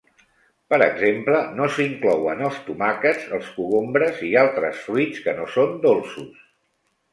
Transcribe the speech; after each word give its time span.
Per 0.73 0.77
exemple, 0.85 1.41
no 1.59 1.67
s'inclouen 1.75 2.41
els 2.47 2.57
tomàquets, 2.71 3.29
els 3.39 3.53
cogombres 3.59 4.25
i 4.31 4.33
altres 4.47 4.83
fruits 4.89 5.23
que 5.29 5.39
no 5.43 5.49
són 5.59 5.81
dolços. 5.89 6.45